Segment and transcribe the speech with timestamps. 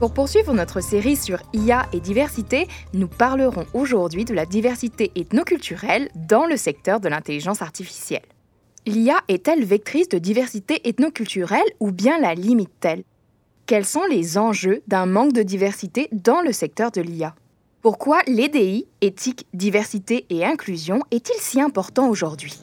[0.00, 6.08] Pour poursuivre notre série sur IA et diversité, nous parlerons aujourd'hui de la diversité ethnoculturelle
[6.14, 8.24] dans le secteur de l'intelligence artificielle.
[8.86, 13.04] L'IA est-elle vectrice de diversité ethnoculturelle ou bien la limite-t-elle?
[13.66, 17.34] Quels sont les enjeux d'un manque de diversité dans le secteur de l'IA
[17.82, 22.58] Pourquoi l'EDI, éthique, diversité et inclusion, est-il si important aujourd'hui?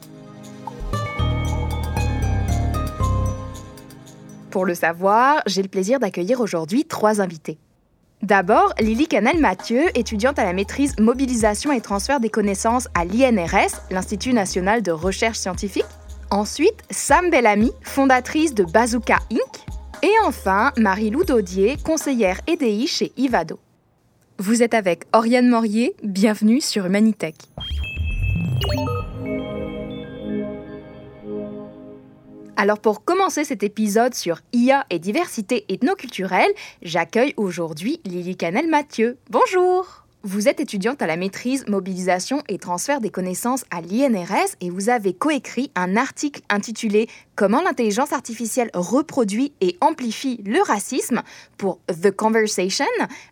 [4.50, 7.58] Pour le savoir, j'ai le plaisir d'accueillir aujourd'hui trois invités.
[8.22, 14.32] D'abord, Lily Canel-Mathieu, étudiante à la maîtrise mobilisation et transfert des connaissances à l'INRS, l'Institut
[14.32, 15.84] national de recherche scientifique.
[16.30, 20.02] Ensuite, Sam Bellamy, fondatrice de Bazooka Inc.
[20.02, 23.58] Et enfin, Marie-Lou Daudier, conseillère EDI chez Ivado.
[24.38, 27.36] Vous êtes avec Oriane Morier, bienvenue sur Humanitech.
[32.60, 36.50] Alors pour commencer cet épisode sur IA et diversité ethnoculturelle,
[36.82, 39.16] j'accueille aujourd'hui Lily Canel-Mathieu.
[39.30, 44.68] Bonjour vous êtes étudiante à la maîtrise mobilisation et transfert des connaissances à l'INRS et
[44.68, 51.22] vous avez coécrit un article intitulé Comment l'intelligence artificielle reproduit et amplifie le racisme
[51.56, 52.84] pour The Conversation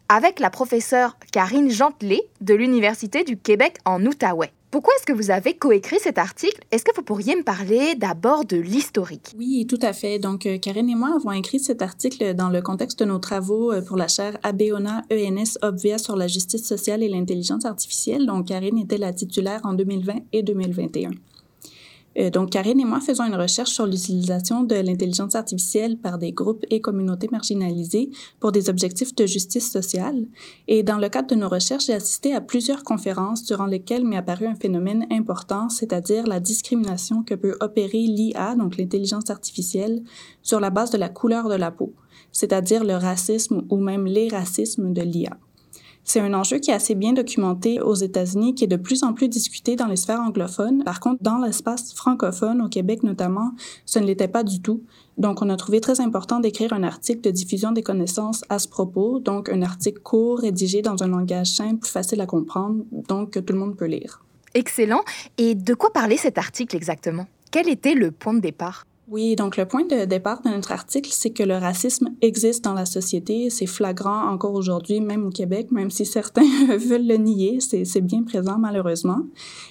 [0.08, 4.52] avec la professeure Karine Gentelet de l'Université du Québec en Outaouais.
[4.70, 6.60] Pourquoi est-ce que vous avez coécrit cet article?
[6.72, 9.32] Est-ce que vous pourriez me parler d'abord de l'historique?
[9.38, 10.18] Oui, tout à fait.
[10.18, 13.72] Donc, euh, Karine et moi avons écrit cet article dans le contexte de nos travaux
[13.72, 18.26] euh, pour la chaire Abeona ENS Obvia sur la justice sociale et l'intelligence artificielle.
[18.26, 21.10] Donc, Karine était la titulaire en 2020 et 2021.
[22.18, 26.32] Euh, donc, Karine et moi faisons une recherche sur l'utilisation de l'intelligence artificielle par des
[26.32, 30.26] groupes et communautés marginalisées pour des objectifs de justice sociale.
[30.68, 34.16] Et dans le cadre de nos recherches, j'ai assisté à plusieurs conférences durant lesquelles m'est
[34.16, 40.02] apparu un phénomène important, c'est-à-dire la discrimination que peut opérer l'IA, donc l'intelligence artificielle,
[40.42, 41.92] sur la base de la couleur de la peau,
[42.32, 45.36] c'est-à-dire le racisme ou même les racismes de l'IA.
[46.08, 49.12] C'est un enjeu qui est assez bien documenté aux États-Unis, qui est de plus en
[49.12, 50.84] plus discuté dans les sphères anglophones.
[50.84, 53.50] Par contre, dans l'espace francophone, au Québec notamment,
[53.86, 54.84] ce ne l'était pas du tout.
[55.18, 58.68] Donc, on a trouvé très important d'écrire un article de diffusion des connaissances à ce
[58.68, 63.40] propos, donc un article court, rédigé dans un langage simple, facile à comprendre, donc que
[63.40, 64.22] tout le monde peut lire.
[64.54, 65.02] Excellent.
[65.38, 67.26] Et de quoi parlait cet article exactement?
[67.50, 68.86] Quel était le point de départ?
[69.08, 72.72] Oui, donc le point de départ de notre article, c'est que le racisme existe dans
[72.72, 73.50] la société.
[73.50, 76.42] C'est flagrant encore aujourd'hui, même au Québec, même si certains
[76.76, 79.20] veulent le nier, c'est bien présent malheureusement.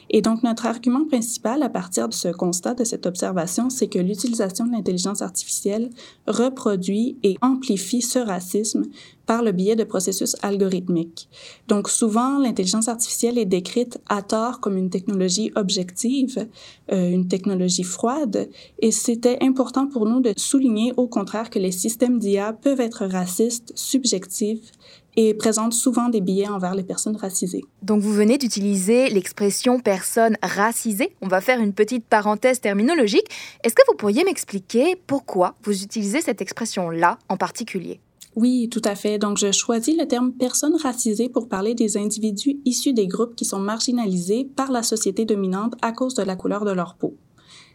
[0.09, 3.99] Et donc notre argument principal à partir de ce constat, de cette observation, c'est que
[3.99, 5.89] l'utilisation de l'intelligence artificielle
[6.27, 8.83] reproduit et amplifie ce racisme
[9.25, 11.29] par le biais de processus algorithmiques.
[11.67, 16.47] Donc souvent, l'intelligence artificielle est décrite à tort comme une technologie objective,
[16.91, 18.49] euh, une technologie froide,
[18.79, 23.05] et c'était important pour nous de souligner au contraire que les systèmes d'IA peuvent être
[23.05, 24.71] racistes, subjectifs
[25.15, 27.63] et présentent souvent des biais envers les personnes racisées.
[27.81, 31.15] Donc vous venez d'utiliser l'expression personne racisée.
[31.21, 33.27] On va faire une petite parenthèse terminologique.
[33.63, 37.99] Est-ce que vous pourriez m'expliquer pourquoi vous utilisez cette expression-là en particulier?
[38.35, 39.17] Oui, tout à fait.
[39.17, 43.45] Donc, je choisis le terme personne racisée pour parler des individus issus des groupes qui
[43.45, 47.15] sont marginalisés par la société dominante à cause de la couleur de leur peau.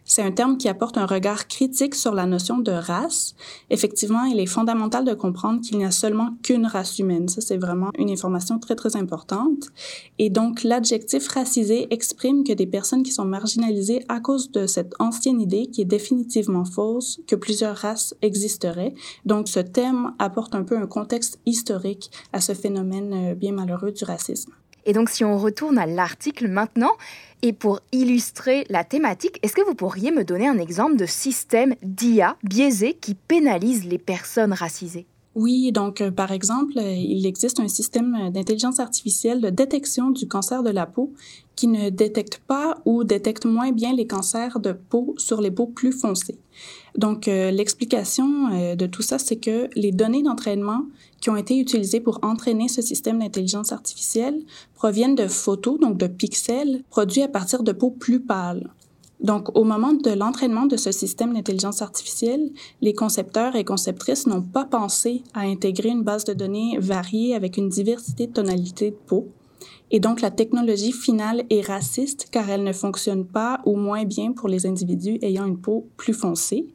[0.03, 3.33] C'est un terme qui apporte un regard critique sur la notion de race.
[3.69, 7.29] Effectivement, il est fondamental de comprendre qu'il n'y a seulement qu'une race humaine.
[7.29, 9.67] Ça, c'est vraiment une information très, très importante.
[10.19, 14.93] Et donc, l'adjectif racisé exprime que des personnes qui sont marginalisées à cause de cette
[14.99, 18.93] ancienne idée qui est définitivement fausse, que plusieurs races existeraient.
[19.25, 23.91] Donc, ce thème apporte un peu un contexte historique à ce phénomène euh, bien malheureux
[23.91, 24.51] du racisme.
[24.85, 26.91] Et donc, si on retourne à l'article maintenant,
[27.41, 31.75] et pour illustrer la thématique, est-ce que vous pourriez me donner un exemple de système
[31.81, 35.07] d'IA biaisé qui pénalise les personnes racisées?
[35.33, 40.27] Oui, donc euh, par exemple, euh, il existe un système d'intelligence artificielle de détection du
[40.27, 41.13] cancer de la peau
[41.55, 45.67] qui ne détecte pas ou détecte moins bien les cancers de peau sur les peaux
[45.67, 46.37] plus foncées.
[46.97, 50.83] Donc euh, l'explication de tout ça, c'est que les données d'entraînement
[51.21, 54.41] qui ont été utilisées pour entraîner ce système d'intelligence artificielle
[54.75, 58.69] proviennent de photos, donc de pixels, produits à partir de peaux plus pâles.
[59.21, 62.49] Donc, au moment de l'entraînement de ce système d'intelligence artificielle,
[62.81, 67.57] les concepteurs et conceptrices n'ont pas pensé à intégrer une base de données variée avec
[67.57, 69.27] une diversité de tonalités de peau.
[69.91, 74.31] Et donc, la technologie finale est raciste car elle ne fonctionne pas ou moins bien
[74.31, 76.67] pour les individus ayant une peau plus foncée.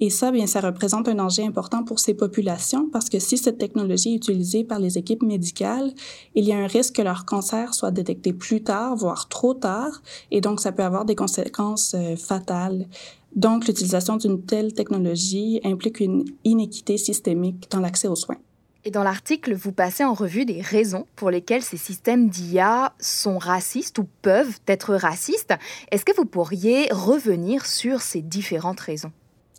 [0.00, 3.58] Et ça, bien, ça représente un danger important pour ces populations parce que si cette
[3.58, 5.92] technologie est utilisée par les équipes médicales,
[6.34, 10.02] il y a un risque que leur cancer soit détecté plus tard, voire trop tard,
[10.30, 12.86] et donc ça peut avoir des conséquences euh, fatales.
[13.34, 18.38] Donc, l'utilisation d'une telle technologie implique une inéquité systémique dans l'accès aux soins.
[18.84, 23.36] Et dans l'article, vous passez en revue des raisons pour lesquelles ces systèmes d'IA sont
[23.36, 25.52] racistes ou peuvent être racistes.
[25.90, 29.12] Est-ce que vous pourriez revenir sur ces différentes raisons?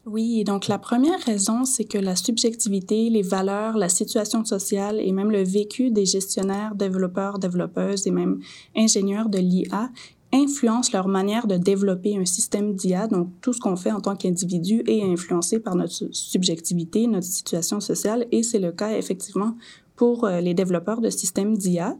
[0.05, 5.11] Oui, donc la première raison, c'est que la subjectivité, les valeurs, la situation sociale et
[5.11, 8.39] même le vécu des gestionnaires, développeurs, développeuses et même
[8.75, 9.89] ingénieurs de l'IA
[10.31, 13.07] influencent leur manière de développer un système d'IA.
[13.07, 17.79] Donc, tout ce qu'on fait en tant qu'individu est influencé par notre subjectivité, notre situation
[17.79, 19.55] sociale, et c'est le cas effectivement
[19.95, 21.97] pour euh, les développeurs de systèmes d'IA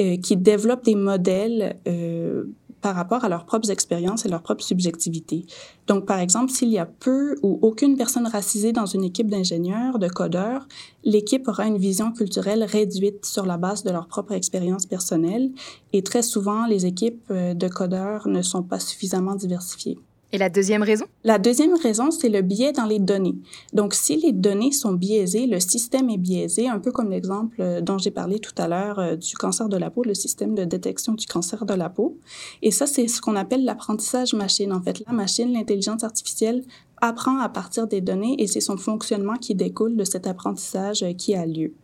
[0.00, 2.44] euh, qui développent des modèles euh,
[2.82, 5.46] par rapport à leurs propres expériences et leur propre subjectivité.
[5.86, 9.98] Donc, par exemple, s'il y a peu ou aucune personne racisée dans une équipe d'ingénieurs,
[9.98, 10.66] de codeurs,
[11.04, 15.50] l'équipe aura une vision culturelle réduite sur la base de leur propre expérience personnelle
[15.92, 19.98] et très souvent, les équipes euh, de codeurs ne sont pas suffisamment diversifiées.
[20.34, 21.04] Et la deuxième raison?
[21.24, 23.34] La deuxième raison, c'est le biais dans les données.
[23.74, 27.82] Donc, si les données sont biaisées, le système est biaisé, un peu comme l'exemple euh,
[27.82, 30.64] dont j'ai parlé tout à l'heure euh, du cancer de la peau, le système de
[30.64, 32.16] détection du cancer de la peau.
[32.62, 34.72] Et ça, c'est ce qu'on appelle l'apprentissage machine.
[34.72, 36.64] En fait, la machine, l'intelligence artificielle,
[37.02, 41.12] apprend à partir des données et c'est son fonctionnement qui découle de cet apprentissage euh,
[41.12, 41.74] qui a lieu.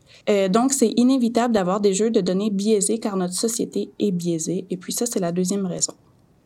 [0.49, 4.65] donc, c'est inévitable d'avoir des jeux de données biaisés car notre société est biaisée.
[4.71, 5.93] Et puis ça, c'est la deuxième raison.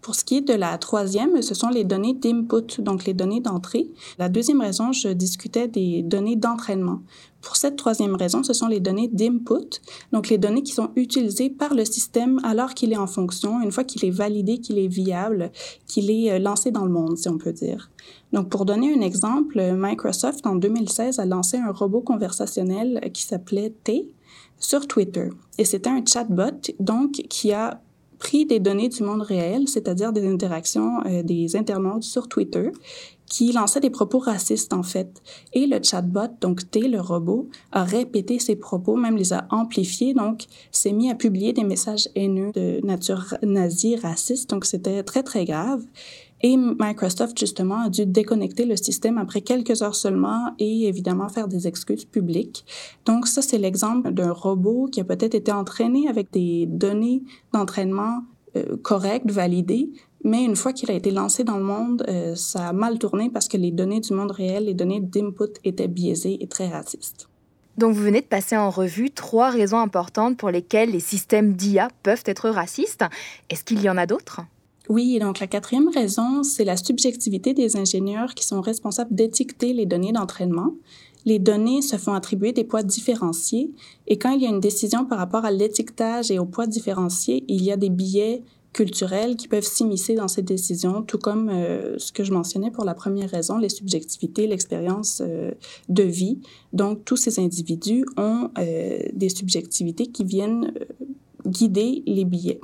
[0.03, 3.41] Pour ce qui est de la troisième, ce sont les données d'input, donc les données
[3.41, 3.89] d'entrée.
[4.19, 7.03] La deuxième raison, je discutais des données d'entraînement.
[7.41, 9.81] Pour cette troisième raison, ce sont les données d'input,
[10.13, 13.71] donc les données qui sont utilisées par le système alors qu'il est en fonction, une
[13.71, 15.53] fois qu'il est validé, qu'il est viable,
[15.87, 17.89] qu'il est euh, lancé dans le monde, si on peut dire.
[18.33, 23.73] Donc, pour donner un exemple, Microsoft, en 2016, a lancé un robot conversationnel qui s'appelait
[23.85, 24.11] T
[24.59, 25.29] sur Twitter.
[25.59, 27.81] Et c'était un chatbot, donc, qui a
[28.23, 32.71] pris des données du monde réel, c'est-à-dire des interactions euh, des internautes sur Twitter,
[33.27, 35.11] qui lançaient des propos racistes en fait.
[35.55, 40.15] Et le chatbot, donc T, le robot, a répété ces propos, même les a amplifiés,
[40.15, 45.25] donc s'est mis à publier des messages haineux de nature nazie, raciste, donc c'était très
[45.25, 45.83] très grave.
[46.43, 51.47] Et Microsoft, justement, a dû déconnecter le système après quelques heures seulement et évidemment faire
[51.47, 52.65] des excuses publiques.
[53.05, 57.23] Donc ça, c'est l'exemple d'un robot qui a peut-être été entraîné avec des données
[57.53, 58.23] d'entraînement
[58.57, 59.93] euh, correctes, validées,
[60.25, 63.31] mais une fois qu'il a été lancé dans le monde, euh, ça a mal tourné
[63.31, 67.29] parce que les données du monde réel, les données d'input étaient biaisées et très racistes.
[67.79, 71.89] Donc vous venez de passer en revue trois raisons importantes pour lesquelles les systèmes d'IA
[72.03, 73.05] peuvent être racistes.
[73.49, 74.43] Est-ce qu'il y en a d'autres?
[74.89, 79.87] Oui, donc la quatrième raison, c'est la subjectivité des ingénieurs qui sont responsables d'étiqueter les
[79.87, 80.75] données d'entraînement.
[81.25, 83.71] Les données se font attribuer des poids différenciés
[84.09, 87.45] et quand il y a une décision par rapport à l'étiquetage et aux poids différenciés,
[87.47, 88.43] il y a des biais
[88.73, 92.85] culturels qui peuvent s'immiscer dans ces décisions, tout comme euh, ce que je mentionnais pour
[92.85, 95.53] la première raison, les subjectivités, l'expérience euh,
[95.89, 96.41] de vie.
[96.73, 100.73] Donc, tous ces individus ont euh, des subjectivités qui viennent
[101.47, 102.61] guider les billets.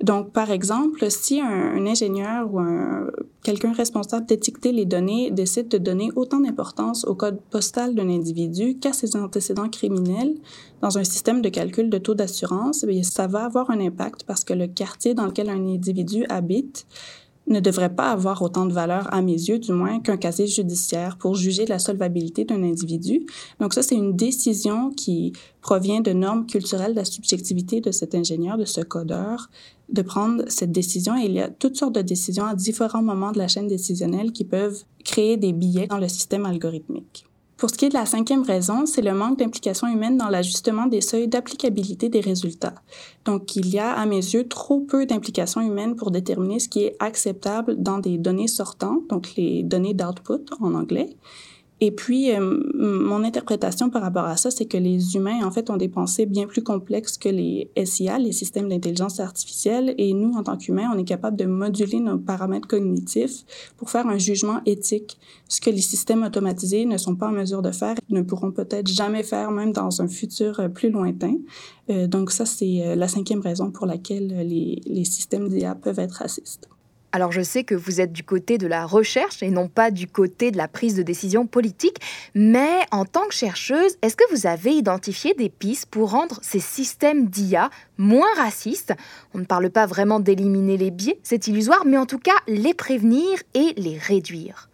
[0.00, 3.08] Donc, par exemple, si un, ingénieur ou un,
[3.42, 8.78] quelqu'un responsable d'étiqueter les données décide de donner autant d'importance au code postal d'un individu
[8.78, 10.34] qu'à ses antécédents criminels
[10.82, 14.44] dans un système de calcul de taux d'assurance, eh ça va avoir un impact parce
[14.44, 16.86] que le quartier dans lequel un individu habite
[17.48, 21.16] ne devrait pas avoir autant de valeur à mes yeux, du moins, qu'un casier judiciaire
[21.16, 23.26] pour juger la solvabilité d'un individu.
[23.60, 28.14] Donc ça, c'est une décision qui provient de normes culturelles de la subjectivité de cet
[28.14, 29.50] ingénieur, de ce codeur,
[29.88, 31.16] de prendre cette décision.
[31.16, 34.32] Et il y a toutes sortes de décisions à différents moments de la chaîne décisionnelle
[34.32, 37.27] qui peuvent créer des billets dans le système algorithmique.
[37.58, 40.86] Pour ce qui est de la cinquième raison, c'est le manque d'implication humaine dans l'ajustement
[40.86, 42.76] des seuils d'applicabilité des résultats.
[43.24, 46.84] Donc, il y a, à mes yeux, trop peu d'implication humaine pour déterminer ce qui
[46.84, 51.16] est acceptable dans des données sortantes, donc les données d'output en anglais,
[51.80, 55.70] et puis, euh, mon interprétation par rapport à ça, c'est que les humains, en fait,
[55.70, 59.94] ont des pensées bien plus complexes que les SIA, les systèmes d'intelligence artificielle.
[59.96, 63.44] Et nous, en tant qu'humains, on est capable de moduler nos paramètres cognitifs
[63.76, 65.18] pour faire un jugement éthique,
[65.48, 68.88] ce que les systèmes automatisés ne sont pas en mesure de faire ne pourront peut-être
[68.88, 71.34] jamais faire, même dans un futur euh, plus lointain.
[71.90, 76.12] Euh, donc ça, c'est la cinquième raison pour laquelle les, les systèmes d'IA peuvent être
[76.12, 76.68] racistes.
[77.12, 80.06] Alors je sais que vous êtes du côté de la recherche et non pas du
[80.06, 81.96] côté de la prise de décision politique,
[82.34, 86.60] mais en tant que chercheuse, est-ce que vous avez identifié des pistes pour rendre ces
[86.60, 88.94] systèmes d'IA moins racistes?
[89.34, 92.74] On ne parle pas vraiment d'éliminer les biais, c'est illusoire, mais en tout cas les
[92.74, 94.68] prévenir et les réduire.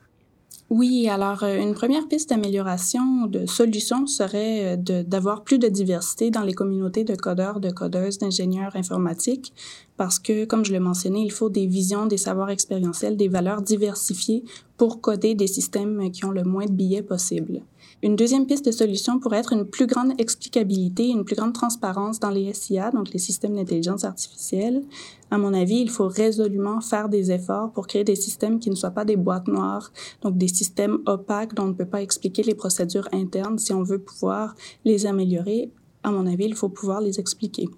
[0.71, 6.31] Oui, alors euh, une première piste d'amélioration, de solution serait euh, d'avoir plus de diversité
[6.31, 9.53] dans les communautés de codeurs, de codeuses, d'ingénieurs informatiques,
[9.97, 13.63] parce que, comme je l'ai mentionné, il faut des visions, des savoirs expérientiels, des valeurs
[13.63, 14.45] diversifiées
[14.77, 17.63] pour coder des systèmes qui ont le moins de billets possible.
[18.03, 22.21] Une deuxième piste de solution pourrait être une plus grande explicabilité, une plus grande transparence
[22.21, 24.83] dans les SIA, donc les systèmes d'intelligence artificielle.
[25.31, 28.75] À mon avis, il faut résolument faire des efforts pour créer des systèmes qui ne
[28.75, 32.43] soient pas des boîtes noires, donc des systèmes opaques dont on ne peut pas expliquer
[32.43, 35.71] les procédures internes si on veut pouvoir les améliorer.
[36.03, 37.69] À mon avis, il faut pouvoir les expliquer.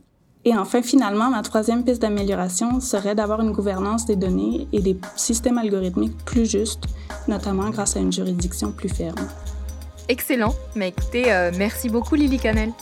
[0.48, 4.96] Et enfin, finalement, ma troisième piste d'amélioration serait d'avoir une gouvernance des données et des
[5.16, 6.84] systèmes algorithmiques plus justes,
[7.26, 9.16] notamment grâce à une juridiction plus ferme.
[10.08, 10.54] Excellent.
[10.76, 12.72] Mais écoutez, euh, merci beaucoup Lily Canel.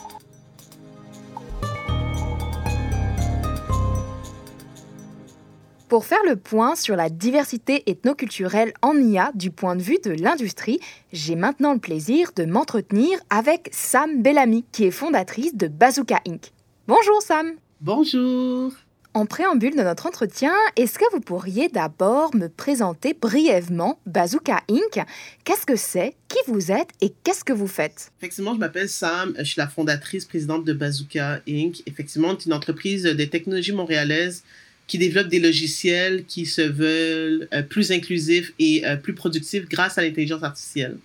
[5.89, 10.11] Pour faire le point sur la diversité ethnoculturelle en IA du point de vue de
[10.11, 10.81] l'industrie,
[11.15, 16.53] j'ai maintenant le plaisir de m'entretenir avec Sam Bellamy, qui est fondatrice de Bazooka Inc.
[16.87, 17.53] Bonjour Sam.
[17.81, 18.71] Bonjour.
[19.15, 25.03] En préambule de notre entretien, est-ce que vous pourriez d'abord me présenter brièvement Bazooka Inc?
[25.45, 26.91] Qu'est-ce que c'est, qui vous êtes?
[27.01, 28.13] Et qu'est-ce que vous faites?
[28.19, 31.83] Effectivement, je m'appelle Sam, je suis la fondatrice présidente de Bazooka Inc.
[31.87, 34.45] Effectivement, c'est une entreprise de technologie montréalaise
[34.87, 39.97] qui développe des logiciels qui se veulent euh, plus inclusifs et euh, plus productifs grâce
[39.97, 40.99] à l'intelligence artificielle.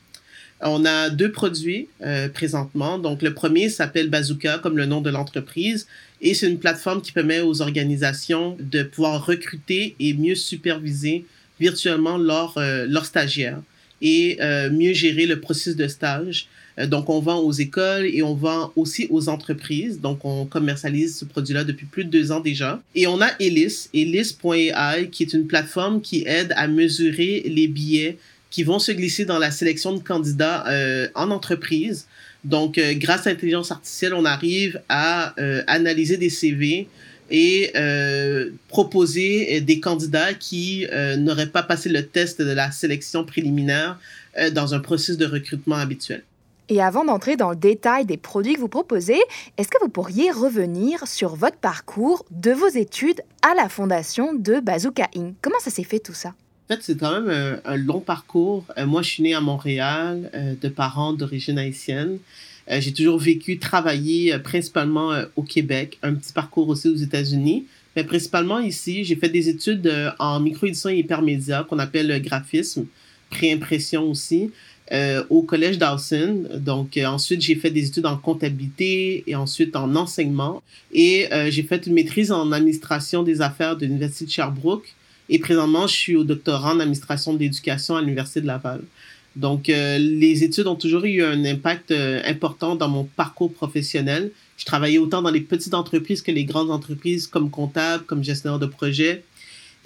[0.61, 2.99] On a deux produits euh, présentement.
[2.99, 5.87] Donc, le premier s'appelle Bazooka, comme le nom de l'entreprise,
[6.21, 11.25] et c'est une plateforme qui permet aux organisations de pouvoir recruter et mieux superviser
[11.59, 13.61] virtuellement leurs euh, leurs stagiaires
[14.01, 16.47] et euh, mieux gérer le processus de stage.
[16.77, 19.99] Euh, donc, on vend aux écoles et on vend aussi aux entreprises.
[19.99, 22.81] Donc, on commercialise ce produit-là depuis plus de deux ans déjà.
[22.95, 28.17] Et on a Elis, Elis.ai, qui est une plateforme qui aide à mesurer les billets
[28.49, 32.07] qui vont se glisser dans la sélection de candidats euh, en entreprise.
[32.43, 36.87] Donc, euh, grâce à l'intelligence artificielle, on arrive à euh, analyser des CV
[37.31, 37.73] et
[38.69, 40.87] proposer des candidats qui
[41.19, 43.99] n'auraient pas passé le test de la sélection préliminaire
[44.51, 46.23] dans un processus de recrutement habituel.
[46.69, 49.19] Et avant d'entrer dans le détail des produits que vous proposez,
[49.57, 54.59] est-ce que vous pourriez revenir sur votre parcours de vos études à la fondation de
[54.59, 55.35] Bazooka Inc?
[55.39, 56.33] Comment ça s'est fait tout ça?
[56.69, 58.65] Fait, c'est quand même un, long parcours.
[58.77, 62.19] Euh, moi, je suis née à Montréal, euh, de parents d'origine haïtienne.
[62.69, 68.03] Euh, j'ai toujours vécu, travaillé principalement au Québec, un petit parcours aussi aux États-Unis, mais
[68.03, 69.03] principalement ici.
[69.03, 72.85] J'ai fait des études en micro-édition et hypermédia, qu'on appelle graphisme,
[73.31, 74.51] pré-impression aussi,
[75.29, 76.47] au Collège Dawson.
[76.57, 80.61] Donc, ensuite, j'ai fait des études en comptabilité et ensuite en enseignement.
[80.93, 84.93] Et j'ai fait une maîtrise en administration des affaires de l'Université de Sherbrooke
[85.29, 88.81] et présentement, je suis au doctorat en administration de l'éducation à l'Université de Laval.
[89.35, 94.31] Donc, euh, les études ont toujours eu un impact euh, important dans mon parcours professionnel.
[94.57, 98.59] Je travaillais autant dans les petites entreprises que les grandes entreprises comme comptable, comme gestionnaire
[98.59, 99.23] de projet.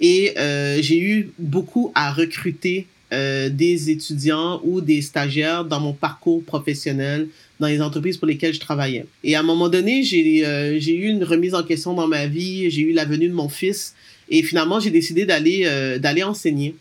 [0.00, 6.42] Et euh, j'ai eu beaucoup à recruter des étudiants ou des stagiaires dans mon parcours
[6.42, 7.28] professionnel,
[7.60, 9.06] dans les entreprises pour lesquelles je travaillais.
[9.22, 12.68] Et à un moment donné, j'ai eu une remise en question dans ma vie.
[12.72, 13.94] J'ai eu la venue de mon fils
[14.28, 16.76] et finalement, j'ai décidé d'aller euh, d'aller enseigner.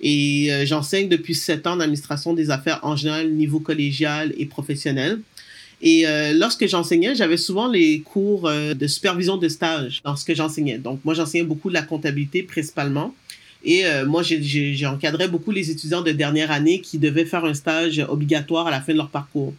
[0.00, 4.46] Et euh, j'enseigne depuis sept ans en administration des affaires en général, niveau collégial et
[4.46, 5.20] professionnel.
[5.82, 10.78] Et euh, lorsque j'enseignais, j'avais souvent les cours de supervision de stage lorsque j'enseignais.
[10.78, 13.14] Donc, moi, j'enseignais beaucoup de la comptabilité principalement.
[13.66, 17.98] Et moi, j'ai encadré beaucoup les étudiants de dernière année qui devaient faire un stage
[18.10, 19.54] obligatoire à la fin de leur parcours.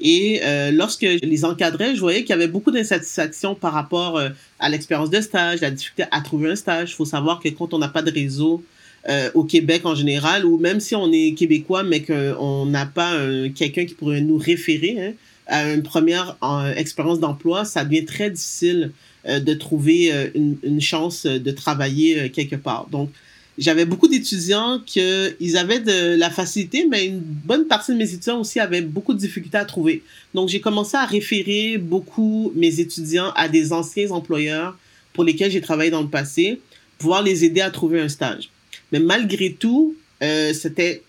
[0.00, 4.16] Et euh, lorsque je les encadrais, je voyais qu'il y avait beaucoup d'insatisfaction par rapport
[4.16, 4.28] euh,
[4.60, 6.90] à l'expérience de stage, la difficulté à trouver un stage.
[6.92, 8.62] Il faut savoir que quand on n'a pas de réseau
[9.08, 13.16] euh, au Québec en général, ou même si on est québécois, mais qu'on n'a pas
[13.54, 15.12] quelqu'un qui pourrait nous référer hein,
[15.46, 16.36] à une première
[16.76, 18.92] expérience d'emploi, ça devient très difficile
[19.24, 22.86] de trouver une, une, chance de travailler quelque part.
[22.90, 23.10] Donc,
[23.58, 25.00] j'avais beaucoup d'étudiants qui
[25.40, 29.12] ils avaient de la facilité, mais une bonne partie de mes étudiants aussi avaient beaucoup
[29.12, 30.02] de difficultés à trouver.
[30.32, 34.78] Donc, j'ai commencé à référer beaucoup mes étudiants à des anciens employeurs
[35.12, 36.60] pour lesquels j'ai travaillé dans le passé,
[36.98, 38.48] pouvoir les aider à trouver un stage.
[38.92, 41.02] Mais malgré tout, euh, c'était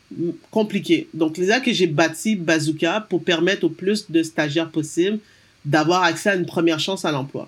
[0.50, 1.08] compliqué.
[1.14, 5.20] Donc, c'est là que j'ai bâti Bazooka pour permettre au plus de stagiaires possibles
[5.66, 7.48] d'avoir accès à une première chance à l'emploi.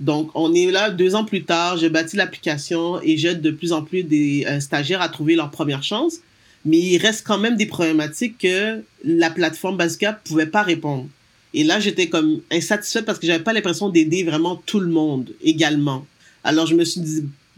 [0.00, 3.72] Donc, on est là deux ans plus tard, j'ai bâti l'application et j'aide de plus
[3.72, 6.16] en plus des euh, stagiaires à trouver leur première chance.
[6.64, 11.06] Mais il reste quand même des problématiques que la plateforme Bazooka pouvait pas répondre.
[11.52, 15.32] Et là, j'étais comme insatisfaite parce que j'avais pas l'impression d'aider vraiment tout le monde
[15.42, 16.06] également.
[16.44, 17.02] Alors, je me suis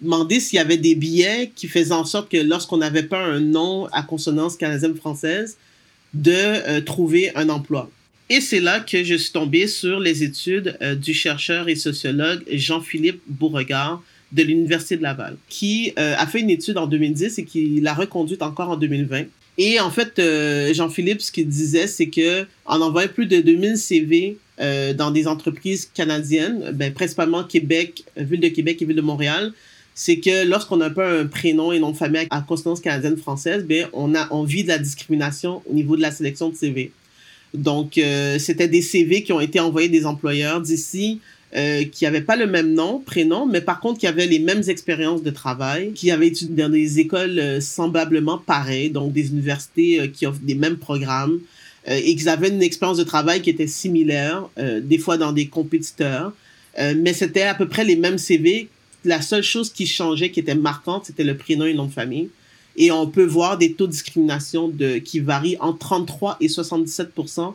[0.01, 3.41] demandé s'il y avait des billets qui faisaient en sorte que lorsqu'on n'avait pas un
[3.41, 5.57] nom à consonance canadienne-française,
[6.15, 7.91] de euh, trouver un emploi.
[8.35, 12.43] Et c'est là que je suis tombée sur les études euh, du chercheur et sociologue
[12.51, 17.45] Jean-Philippe Beauregard de l'Université de Laval, qui euh, a fait une étude en 2010 et
[17.45, 19.25] qui l'a reconduite encore en 2020.
[19.59, 23.77] Et en fait, euh, Jean-Philippe, ce qu'il disait, c'est que en envoyant plus de 2000
[23.77, 24.39] CV
[24.97, 29.53] dans des entreprises canadiennes, ben, principalement Québec, Ville de Québec et Ville de Montréal,
[29.95, 33.89] c'est que lorsqu'on a pas un prénom et nom de famille à consonance canadienne-française, ben,
[33.93, 36.93] on a on vit de la discrimination au niveau de la sélection de CV.
[37.55, 41.21] Donc, euh, c'était des CV qui ont été envoyés des employeurs d'ici
[41.55, 44.63] euh, qui n'avaient pas le même nom, prénom, mais par contre qui avaient les mêmes
[44.69, 50.01] expériences de travail, qui avaient étudié dans des écoles euh, semblablement pareilles, donc des universités
[50.01, 51.41] euh, qui offrent des mêmes programmes,
[51.89, 55.49] euh, et qu'ils avaient une expérience de travail qui était similaire, des fois dans des
[55.49, 56.33] compétiteurs,
[56.79, 58.69] mais c'était à peu près les mêmes CV.
[59.05, 61.93] La seule chose qui changeait, qui était marquante, c'était le prénom et le nom de
[61.93, 62.31] famille.
[62.77, 64.73] Et on peut voir des taux de discrimination
[65.05, 67.55] qui varient entre 33 et 77%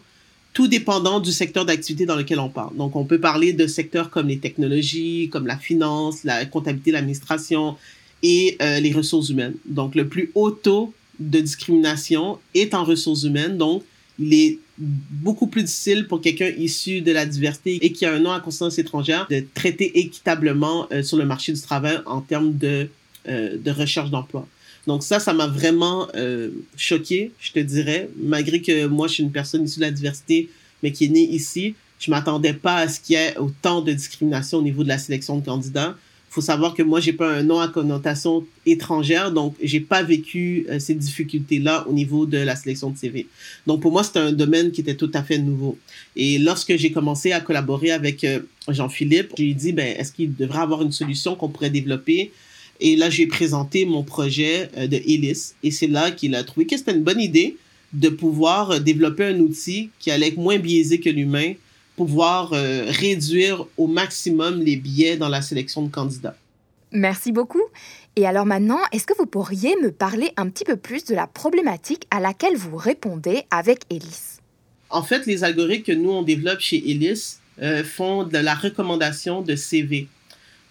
[0.58, 2.76] tout dépendant du secteur d'activité dans lequel on parle.
[2.76, 7.76] Donc, on peut parler de secteurs comme les technologies, comme la finance, la comptabilité, l'administration
[8.24, 9.54] et euh, les ressources humaines.
[9.66, 13.60] Donc, le plus haut taux de discrimination est en ressources humaines.
[13.60, 13.84] Donc,
[14.18, 18.20] il est beaucoup plus difficile pour quelqu'un issu de la diversité et qui a un
[18.20, 22.58] nom à conscience étrangère de traiter équitablement euh, sur le marché du travail en termes
[22.58, 22.90] de,
[23.28, 24.48] euh, de recherche d'emploi.
[24.88, 28.10] Donc ça, ça m'a vraiment euh, choqué, je te dirais.
[28.18, 30.50] Malgré que moi, je suis une personne issue de la diversité,
[30.82, 33.92] mais qui est née ici, je m'attendais pas à ce qu'il y ait autant de
[33.92, 35.96] discrimination au niveau de la sélection de candidats.
[36.30, 40.04] Il faut savoir que moi, j'ai pas un nom à connotation étrangère, donc j'ai pas
[40.04, 43.28] vécu euh, ces difficultés-là au niveau de la sélection de CV.
[43.66, 45.78] Donc pour moi, c'était un domaine qui était tout à fait nouveau.
[46.16, 48.40] Et lorsque j'ai commencé à collaborer avec euh,
[48.70, 52.32] Jean-Philippe, j'ai dit, ben, est-ce qu'il devrait avoir une solution qu'on pourrait développer
[52.80, 55.54] et là, j'ai présenté mon projet euh, de Elis.
[55.64, 57.58] Et c'est là qu'il a trouvé que c'était une bonne idée
[57.94, 61.54] de pouvoir euh, développer un outil qui allait être moins biaisé que l'humain,
[61.96, 66.36] pouvoir euh, réduire au maximum les biais dans la sélection de candidats.
[66.92, 67.64] Merci beaucoup.
[68.16, 71.28] Et alors maintenant, est-ce que vous pourriez me parler un petit peu plus de la
[71.28, 74.40] problématique à laquelle vous répondez avec Elis
[74.90, 77.38] En fait, les algorithmes que nous, on développe chez Elis
[77.84, 80.08] font de la recommandation de CV.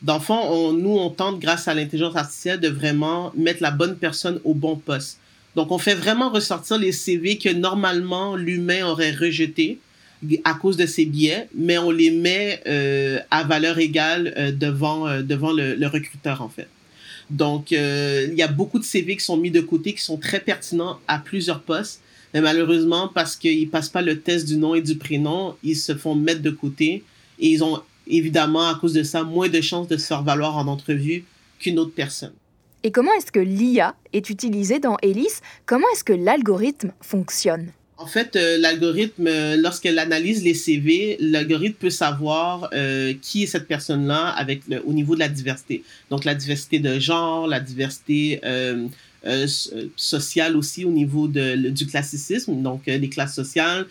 [0.02, 3.70] Dans le fond, on, nous, on tente, grâce à l'intelligence artificielle, de vraiment mettre la
[3.70, 5.18] bonne personne au bon poste.
[5.54, 9.78] Donc, on fait vraiment ressortir les CV que normalement l'humain aurait rejetés
[10.44, 15.06] à cause de ses biais, mais on les met euh, à valeur égale euh, devant,
[15.06, 16.68] euh, devant le, le, recruteur, en fait.
[17.28, 20.38] Donc, il y a beaucoup de CV qui sont mis de côté, qui sont très
[20.38, 22.00] pertinents à plusieurs postes,
[22.32, 25.96] mais malheureusement, parce qu'ils passent pas le test du nom et du prénom, ils se
[25.96, 27.02] font mettre de côté
[27.40, 30.56] et ils ont évidemment, à cause de ça, moins de chances de se faire valoir
[30.56, 31.24] en entrevue
[31.58, 32.32] qu'une autre personne.
[32.82, 37.72] Et comment est-ce que l'IA est utilisée dans Elise Comment est-ce que l'algorithme fonctionne?
[37.98, 43.46] En fait, euh, l'algorithme, euh, lorsqu'elle analyse les CV, l'algorithme peut savoir euh, qui est
[43.46, 45.82] cette personne-là avec le, au niveau de la diversité.
[46.10, 48.40] Donc, la diversité de genre, la diversité
[49.26, 53.86] euh, euh, sociale aussi au niveau de, du classicisme, donc euh, les classes sociales.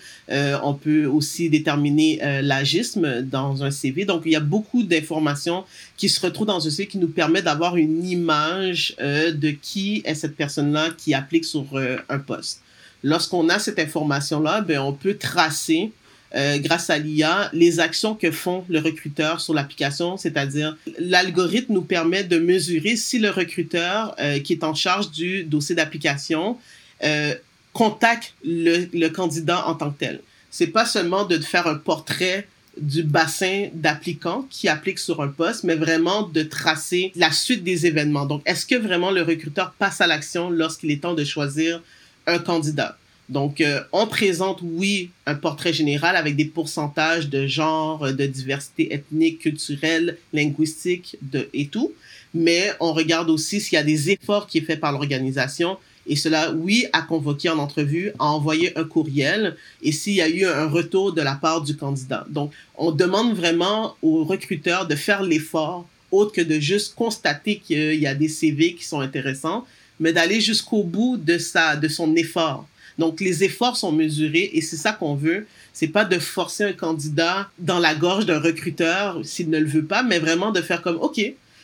[0.63, 4.05] On peut aussi déterminer l'agisme dans un CV.
[4.05, 5.63] Donc, il y a beaucoup d'informations
[5.97, 10.15] qui se retrouvent dans un CV qui nous permet d'avoir une image de qui est
[10.15, 11.65] cette personne-là qui applique sur
[12.09, 12.61] un poste.
[13.03, 15.91] Lorsqu'on a cette information-là, ben, on peut tracer
[16.35, 21.81] euh, grâce à l'IA, les actions que font le recruteur sur l'application, c'est-à-dire l'algorithme nous
[21.81, 26.57] permet de mesurer si le recruteur euh, qui est en charge du dossier d'application
[27.03, 27.33] euh,
[27.71, 30.21] contacte le, le, candidat en tant que tel.
[30.51, 35.63] C'est pas seulement de faire un portrait du bassin d'applicants qui appliquent sur un poste,
[35.63, 38.25] mais vraiment de tracer la suite des événements.
[38.25, 41.81] Donc, est-ce que vraiment le recruteur passe à l'action lorsqu'il est temps de choisir
[42.27, 42.97] un candidat?
[43.27, 48.93] Donc, euh, on présente, oui, un portrait général avec des pourcentages de genre, de diversité
[48.93, 51.91] ethnique, culturelle, linguistique de, et tout,
[52.35, 55.77] mais on regarde aussi s'il y a des efforts qui sont faits par l'organisation.
[56.07, 60.29] Et cela, oui, à convoquer en entrevue, à envoyer un courriel et s'il y a
[60.29, 62.27] eu un retour de la part du candidat.
[62.29, 67.95] Donc, on demande vraiment aux recruteurs de faire l'effort, autre que de juste constater qu'il
[67.95, 69.65] y a des CV qui sont intéressants,
[69.99, 74.61] mais d'aller jusqu'au bout de, sa, de son effort donc, les efforts sont mesurés et
[74.61, 75.47] c'est ça qu'on veut.
[75.73, 79.85] C'est pas de forcer un candidat dans la gorge d'un recruteur s'il ne le veut
[79.85, 81.19] pas, mais vraiment de faire comme, OK,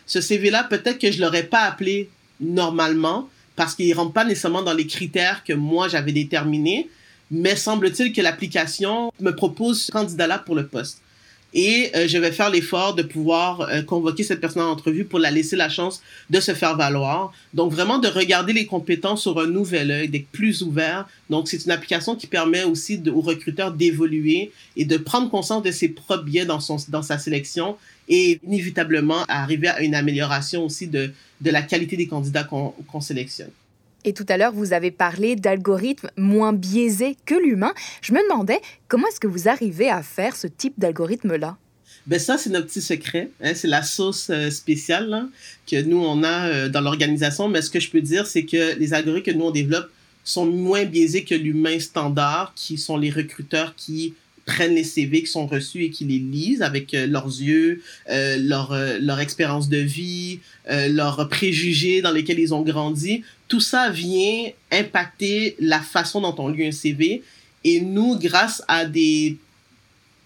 [0.06, 2.10] ce CV-là, peut-être que je l'aurais pas appelé
[2.42, 6.90] normalement parce qu'il rentre pas nécessairement dans les critères que moi j'avais déterminés,
[7.30, 11.02] mais semble-t-il que l'application me propose ce candidat-là pour le poste
[11.54, 15.20] et euh, je vais faire l'effort de pouvoir euh, convoquer cette personne en entrevue pour
[15.20, 17.34] la laisser la chance de se faire valoir.
[17.54, 21.08] Donc vraiment de regarder les compétences sur un nouvel œil, d'être plus ouvert.
[21.30, 25.72] Donc c'est une application qui permet aussi aux recruteurs d'évoluer et de prendre conscience de
[25.72, 27.76] ses propres biais dans, son, dans sa sélection
[28.08, 31.12] et inévitablement arriver à une amélioration aussi de,
[31.42, 33.52] de la qualité des candidats qu'on qu sélectionne.
[34.04, 37.74] Et tout à l'heure, vous avez parlé d'algorithmes moins biaisés que l'humain.
[38.02, 41.58] Je me demandais comment est-ce que vous arrivez à faire ce type d'algorithme-là?
[42.08, 43.30] Ben ça, c'est notre petit secret.
[43.44, 43.54] Hein?
[43.54, 45.28] C'est la sauce euh, spéciale
[45.70, 47.48] que nous, on a euh, dans l'organisation.
[47.48, 49.92] Mais ce que je peux dire, c'est que les algorithmes que nous, on développe
[50.24, 55.28] sont moins biaisés que l'humain standard, qui sont les recruteurs qui prennent les CV qui
[55.28, 59.70] sont reçus et qui les lisent avec euh, leurs yeux, euh, leur, euh, leur expérience
[59.70, 63.24] de vie, leurs préjugés dans lesquels ils ont grandi.
[63.48, 67.24] Tout ça vient impacter la façon dont on lit un CV.
[67.64, 69.38] Et nous, grâce à des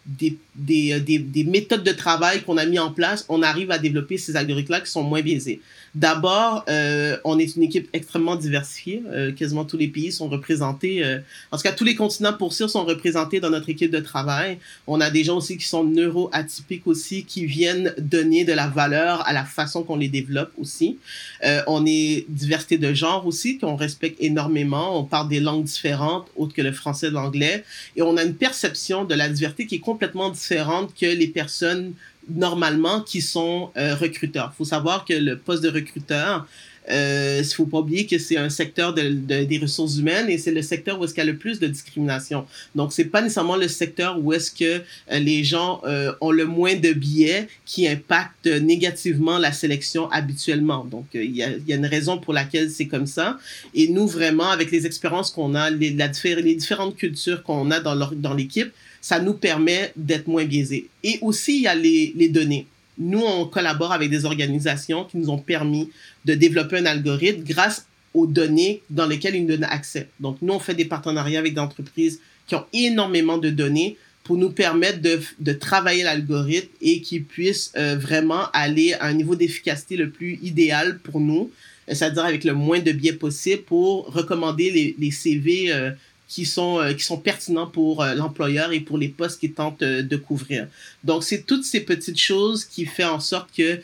[0.05, 3.77] des, des, des, des, méthodes de travail qu'on a mis en place, on arrive à
[3.77, 5.61] développer ces algorithmes-là qui sont moins biaisés.
[5.95, 9.01] D'abord, euh, on est une équipe extrêmement diversifiée.
[9.07, 11.03] Euh, quasiment tous les pays sont représentés.
[11.03, 11.19] Euh,
[11.51, 14.57] en tout cas, tous les continents pour sûr sont représentés dans notre équipe de travail.
[14.87, 19.25] On a des gens aussi qui sont neuroatypiques aussi, qui viennent donner de la valeur
[19.25, 20.97] à la façon qu'on les développe aussi.
[21.45, 24.99] Euh, on est diversité de genre aussi, qu'on respecte énormément.
[24.99, 27.63] On parle des langues différentes, autres que le français et l'anglais.
[27.95, 31.93] Et on a une perception de la diversité qui est complètement différente que les personnes
[32.29, 34.51] normalement qui sont euh, recruteurs.
[34.53, 36.47] Il faut savoir que le poste de recruteur,
[36.89, 40.51] euh, il faut pas oublier que c'est un secteur de, des ressources humaines et c'est
[40.51, 42.45] le secteur où est-ce qu'il y a le plus de discrimination.
[42.75, 44.81] Donc, c'est pas nécessairement le secteur où est-ce que
[45.11, 45.81] euh, les gens
[46.21, 50.85] ont le moins de biais qui impactent négativement la sélection habituellement.
[50.85, 53.39] Donc, il y, a, une raison pour laquelle c'est comme ça.
[53.73, 58.71] Et nous, vraiment, avec les expériences qu'on a, les différentes cultures qu'on a dans l'équipe,
[59.05, 60.87] ça nous permet d'être moins biaisés.
[61.03, 62.65] Et aussi, il y a les, les données.
[62.97, 65.91] Nous, on collabore avec des organisations qui nous ont permis
[66.25, 70.07] de développer un algorithme grâce aux données dans lesquelles ils nous donnent accès.
[70.19, 74.37] Donc, nous, on fait des partenariats avec des entreprises qui ont énormément de données pour
[74.37, 79.35] nous permettre de, de travailler l'algorithme et qu'il puisse euh, vraiment aller à un niveau
[79.35, 81.51] d'efficacité le plus idéal pour nous,
[81.87, 85.91] c'est-à-dire avec le moins de biais possible pour recommander les, les CV euh,
[86.27, 89.81] qui sont, euh, qui sont pertinents pour euh, l'employeur et pour les postes qu'il tente
[89.83, 90.67] euh, de couvrir.
[91.03, 93.79] Donc, c'est toutes ces petites choses qui font en sorte que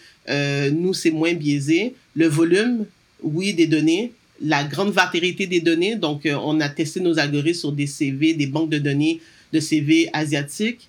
[0.71, 1.95] nous, c'est moins biaisé.
[2.15, 2.85] Le volume,
[3.21, 5.95] oui, des données, la grande variété des données.
[5.95, 9.19] Donc, on a testé nos algorithmes sur des CV, des banques de données
[9.51, 10.87] de CV asiatiques,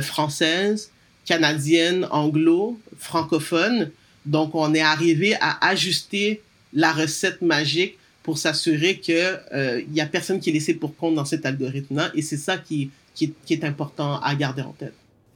[0.00, 0.90] françaises,
[1.26, 3.90] canadiennes, anglo, francophones.
[4.26, 6.40] Donc, on est arrivé à ajuster
[6.72, 9.16] la recette magique pour s'assurer qu'il
[9.52, 12.10] euh, n'y a personne qui est laissé pour compte dans cet algorithme-là.
[12.14, 14.94] Et c'est ça qui, qui, qui, est important à garder en tête.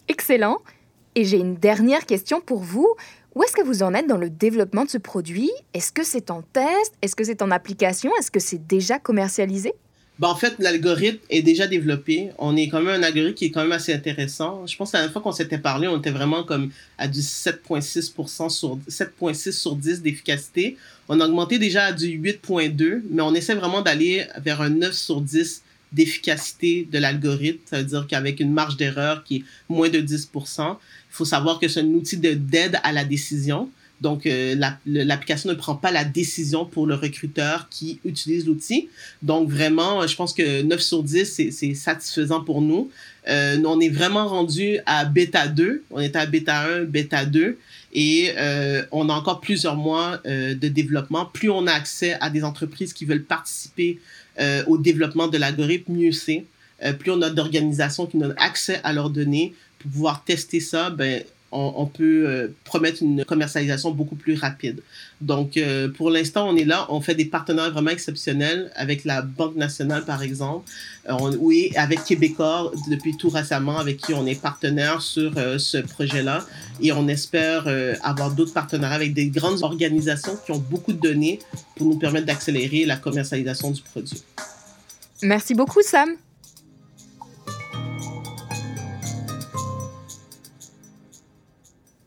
[0.09, 0.59] Excellent.
[1.14, 2.88] Et j'ai une dernière question pour vous.
[3.35, 5.51] Où est-ce que vous en êtes dans le développement de ce produit?
[5.75, 6.94] Est-ce que c'est en test?
[7.03, 8.11] Est-ce que c'est en application?
[8.18, 9.75] Est-ce que c'est déjà commercialisé?
[10.18, 12.31] Ben, en fait, l'algorithme est déjà développé.
[12.38, 14.66] On est quand même un algorithme qui est quand même assez intéressant.
[14.66, 17.20] Je pense que la dernière fois qu'on s'était parlé, on était vraiment comme à du
[17.20, 20.79] 7.6% sur 7.6 sur 10 d'efficacité.
[21.09, 24.94] On a augmenté déjà à du 8.2, mais on essaie vraiment d'aller vers un 9
[24.94, 27.61] sur 10 d'efficacité de l'algorithme.
[27.66, 30.76] Ça veut dire qu'avec une marge d'erreur qui est moins de 10%, il
[31.11, 33.70] faut savoir que c'est un outil d'aide à la décision.
[34.01, 34.55] Donc, euh,
[34.87, 38.89] l'application ne prend pas la décision pour le recruteur qui utilise l'outil.
[39.23, 42.91] Donc, vraiment, je pense que 9 sur 10, c'est satisfaisant pour nous.
[43.29, 45.83] Euh, on est vraiment rendu à bêta 2.
[45.91, 47.59] On est à bêta 1, bêta 2.
[47.93, 51.25] Et euh, on a encore plusieurs mois euh, de développement.
[51.25, 53.99] Plus on a accès à des entreprises qui veulent participer
[54.39, 56.45] euh, au développement de l'algorithme, mieux c'est.
[56.85, 60.91] Euh, plus on a d'organisations qui donnent accès à leurs données pour pouvoir tester ça,
[60.91, 61.23] ben,
[61.57, 64.81] on, peut euh, promettre une commercialisation beaucoup plus rapide.
[65.21, 66.87] Donc, euh, pour l'instant, on est là.
[66.90, 70.69] On fait des partenaires vraiment exceptionnels avec la Banque nationale, par exemple.
[71.09, 76.45] Euh, oui, avec Québécois, depuis tout récemment, avec qui on est partenaire sur ce projet-là.
[76.81, 77.66] Et on espère
[78.03, 81.38] avoir d'autres partenaires avec des grandes organisations qui ont beaucoup de données
[81.77, 84.23] pour nous permettre d'accélérer la commercialisation du produit.
[85.23, 86.16] Merci beaucoup, Sam.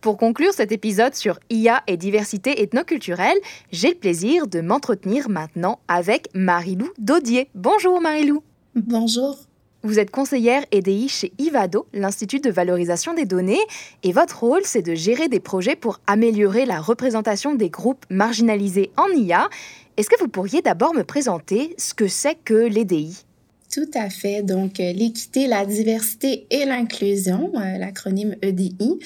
[0.01, 3.37] Pour conclure cet épisode sur IA et diversité ethnoculturelle,
[3.73, 7.49] j'ai le plaisir de m'entretenir maintenant avec Marilou Daudier.
[7.53, 8.41] Bonjour Marilou.
[8.75, 9.37] Bonjour.
[9.83, 13.59] Vous êtes conseillère EDI chez IVADO, l'Institut de valorisation des données,
[14.03, 18.91] et votre rôle, c'est de gérer des projets pour améliorer la représentation des groupes marginalisés
[18.95, 19.49] en IA.
[19.97, 23.25] Est-ce que vous pourriez d'abord me présenter ce que c'est que l'EDI
[23.71, 24.41] tout à fait.
[24.41, 28.99] Donc, euh, l'équité, la diversité et l'inclusion, euh, l'acronyme EDI.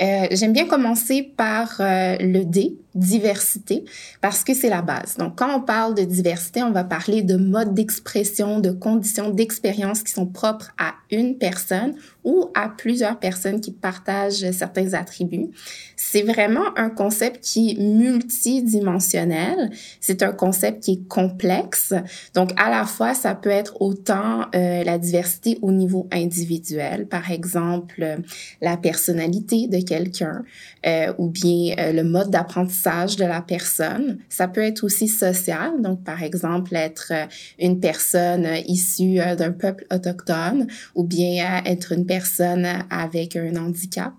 [0.00, 3.84] Euh, J'aime bien commencer par le D diversité
[4.20, 5.16] parce que c'est la base.
[5.16, 10.02] Donc, quand on parle de diversité, on va parler de modes d'expression, de conditions d'expérience
[10.02, 15.50] qui sont propres à une personne ou à plusieurs personnes qui partagent certains attributs.
[15.96, 19.70] C'est vraiment un concept qui est multidimensionnel.
[20.00, 21.94] C'est un concept qui est complexe.
[22.34, 27.30] Donc, à la fois, ça peut être autant euh, la diversité au niveau individuel, par
[27.30, 28.18] exemple,
[28.60, 30.42] la personnalité de quelqu'un
[30.86, 34.18] euh, ou bien euh, le mode d'apprentissage de la personne.
[34.28, 35.80] Ça peut être aussi social.
[35.80, 37.12] Donc, par exemple, être
[37.58, 44.12] une personne issue d'un peuple autochtone ou bien être une personne avec un handicap.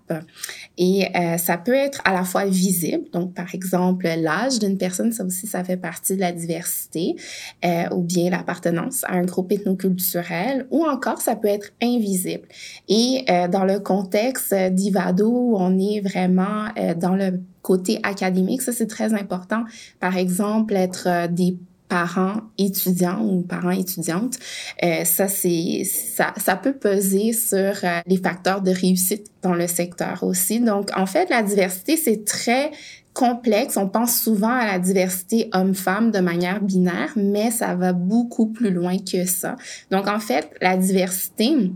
[0.78, 5.12] Et euh, ça peut être à la fois visible, donc par exemple l'âge d'une personne,
[5.12, 7.16] ça aussi, ça fait partie de la diversité,
[7.64, 12.48] euh, ou bien l'appartenance à un groupe ethnoculturel, ou encore ça peut être invisible.
[12.88, 18.72] Et euh, dans le contexte d'Ivado, on est vraiment euh, dans le côté académique, ça
[18.72, 19.64] c'est très important.
[20.00, 21.56] Par exemple, être euh, des
[21.88, 24.38] parents étudiants ou parents étudiantes,
[24.82, 29.66] euh, ça c'est ça, ça peut peser sur euh, les facteurs de réussite dans le
[29.66, 30.60] secteur aussi.
[30.60, 32.70] Donc en fait, la diversité c'est très
[33.14, 33.76] complexe.
[33.76, 38.70] On pense souvent à la diversité homme-femme de manière binaire, mais ça va beaucoup plus
[38.70, 39.56] loin que ça.
[39.90, 41.72] Donc en fait, la diversité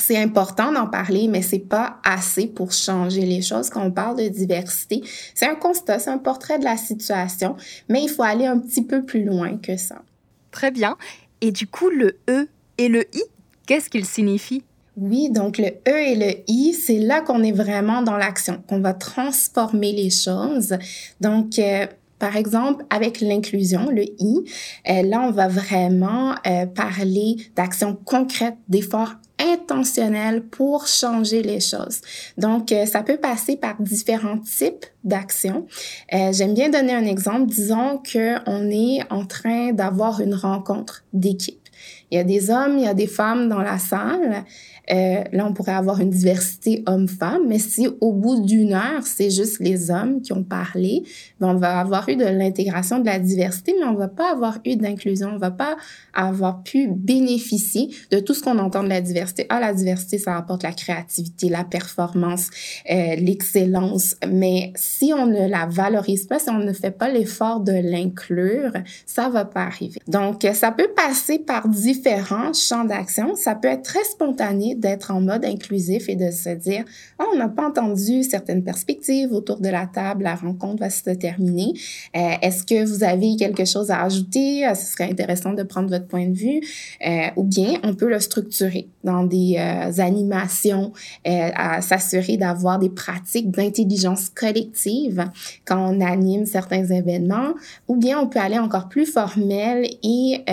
[0.00, 4.18] c'est important d'en parler, mais c'est pas assez pour changer les choses quand on parle
[4.18, 5.02] de diversité.
[5.34, 7.56] C'est un constat, c'est un portrait de la situation,
[7.88, 10.02] mais il faut aller un petit peu plus loin que ça.
[10.50, 10.96] Très bien.
[11.40, 13.22] Et du coup, le E et le I,
[13.66, 14.64] qu'est-ce qu'ils signifient?
[14.96, 18.80] Oui, donc le E et le I, c'est là qu'on est vraiment dans l'action, qu'on
[18.80, 20.76] va transformer les choses.
[21.20, 21.86] Donc, euh,
[22.18, 24.44] par exemple, avec l'inclusion, le I,
[24.88, 32.00] euh, là, on va vraiment euh, parler d'actions concrètes, d'efforts intentionnel pour changer les choses.
[32.36, 35.66] Donc, euh, ça peut passer par différents types d'actions.
[36.12, 37.46] Euh, J'aime bien donner un exemple.
[37.46, 41.68] Disons qu'on est en train d'avoir une rencontre d'équipe.
[42.10, 44.44] Il y a des hommes, il y a des femmes dans la salle.
[44.90, 49.30] Euh, là, on pourrait avoir une diversité homme-femme, mais si au bout d'une heure, c'est
[49.30, 51.02] juste les hommes qui ont parlé,
[51.40, 54.58] ben, on va avoir eu de l'intégration de la diversité, mais on va pas avoir
[54.64, 55.76] eu d'inclusion, on va pas
[56.14, 59.46] avoir pu bénéficier de tout ce qu'on entend de la diversité.
[59.48, 62.48] Ah, la diversité, ça apporte la créativité, la performance,
[62.90, 67.60] euh, l'excellence, mais si on ne la valorise pas, si on ne fait pas l'effort
[67.60, 68.72] de l'inclure,
[69.06, 70.00] ça va pas arriver.
[70.06, 73.34] Donc, ça peut passer par différents champs d'action.
[73.34, 76.84] Ça peut être très spontané d'être en mode inclusif et de se dire,
[77.20, 81.10] oh, on n'a pas entendu certaines perspectives autour de la table, la rencontre va se
[81.10, 81.72] terminer.
[82.16, 84.66] Euh, Est-ce que vous avez quelque chose à ajouter?
[84.66, 86.60] Euh, ce serait intéressant de prendre votre point de vue.
[87.06, 89.56] Euh, ou bien, on peut le structurer dans des
[89.98, 90.92] animations,
[91.24, 95.30] à s'assurer d'avoir des pratiques d'intelligence collective
[95.64, 97.54] quand on anime certains événements.
[97.86, 100.44] Ou bien, on peut aller encore plus formel et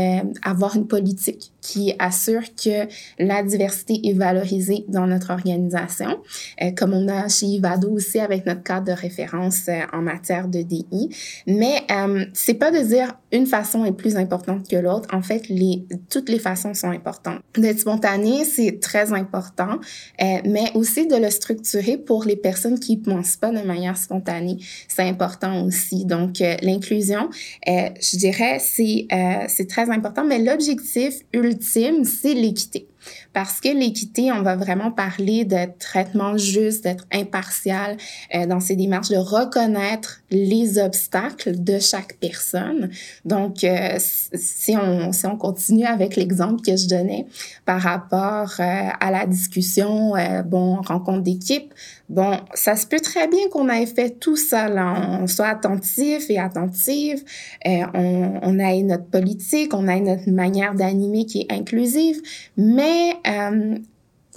[0.41, 6.19] avoir une politique qui assure que la diversité est valorisée dans notre organisation,
[6.61, 10.47] euh, comme on a chez Ivado aussi avec notre cadre de référence euh, en matière
[10.47, 11.09] de DI.
[11.47, 15.09] Mais euh, c'est pas de dire une façon est plus importante que l'autre.
[15.11, 17.41] En fait, les, toutes les façons sont importantes.
[17.57, 19.79] D'être spontané, c'est très important,
[20.21, 24.57] euh, mais aussi de le structurer pour les personnes qui pensent pas de manière spontanée.
[24.87, 26.05] C'est important aussi.
[26.05, 27.29] Donc, euh, l'inclusion,
[27.67, 29.07] euh, je dirais, c'est
[29.47, 32.87] c'est très important, mais l'objectif ultime, c'est l'équité.
[33.33, 37.97] Parce que l'équité, on va vraiment parler de traitement juste, d'être impartial
[38.33, 42.89] euh, dans ces démarches, de reconnaître les obstacles de chaque personne.
[43.25, 47.25] Donc, euh, si, on, continue avec l'exemple que je donnais
[47.65, 50.13] par rapport euh, à la discussion,
[50.45, 51.73] bon, rencontre d'équipe,
[52.09, 56.29] bon, ça se peut très bien qu'on ait fait tout ça, là, on soit attentif
[56.29, 57.23] et attentive,
[57.67, 62.21] euh, on, on ait notre politique, on ait notre manière d'animer qui est inclusive,
[62.57, 63.77] mais euh,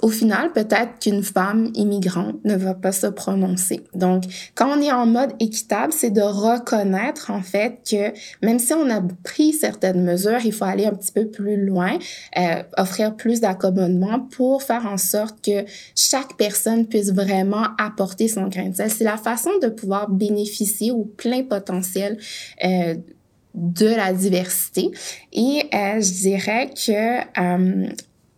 [0.01, 3.81] au final, peut-être qu'une femme immigrante ne va pas se prononcer.
[3.93, 4.23] Donc,
[4.55, 8.89] quand on est en mode équitable, c'est de reconnaître en fait que même si on
[8.89, 11.97] a pris certaines mesures, il faut aller un petit peu plus loin,
[12.37, 18.47] euh, offrir plus d'accommodement pour faire en sorte que chaque personne puisse vraiment apporter son
[18.47, 18.89] grain de sel.
[18.89, 22.17] C'est la façon de pouvoir bénéficier au plein potentiel
[22.63, 22.95] euh,
[23.55, 24.91] de la diversité.
[25.33, 27.89] Et euh, je dirais que euh,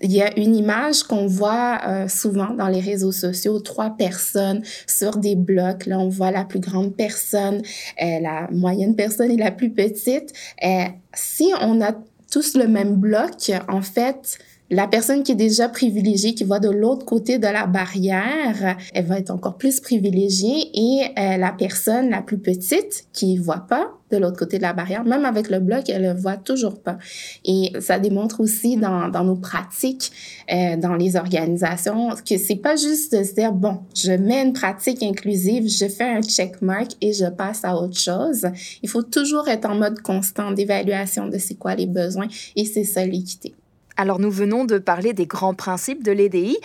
[0.02, 4.64] il y a une image qu'on voit euh, souvent dans les réseaux sociaux, trois personnes
[4.88, 5.86] sur des blocs.
[5.86, 7.62] Là, on voit la plus grande personne,
[8.02, 10.34] euh, la moyenne personne et la plus petite.
[10.64, 11.94] Euh, si on a
[12.32, 14.40] tous le même bloc, en fait,
[14.72, 19.06] la personne qui est déjà privilégiée, qui va de l'autre côté de la barrière, elle
[19.06, 24.01] va être encore plus privilégiée et euh, la personne la plus petite qui voit pas
[24.12, 26.98] de l'autre côté de la barrière, même avec le bloc, elle le voit toujours pas.
[27.46, 30.12] Et ça démontre aussi dans, dans nos pratiques,
[30.52, 34.54] euh, dans les organisations, que c'est pas juste de se dire bon, je mets une
[34.54, 38.48] pratique inclusive, je fais un check mark et je passe à autre chose.
[38.84, 42.84] Il faut toujours être en mode constant d'évaluation de c'est quoi les besoins et c'est
[42.84, 43.56] ça l'équité.
[43.98, 46.58] Alors nous venons de parler des grands principes de l'EDI,